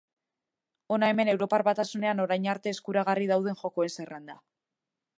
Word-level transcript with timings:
Hona 0.95 1.09
hemen 1.13 1.31
Europar 1.33 1.65
Batasunean 1.69 2.23
orain 2.25 2.49
arte 2.57 2.75
eskuragarri 2.77 3.31
dauden 3.35 3.63
jokoen 3.63 3.97
zerrenda. 4.01 4.41